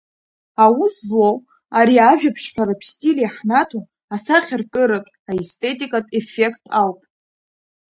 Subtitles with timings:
[0.63, 1.37] Аус злоу
[1.77, 3.79] ари ажәабжьҳәаратә стиль иаҳнаҭо
[4.15, 6.99] асахьаркыратә, аестетикатә еффект ауп.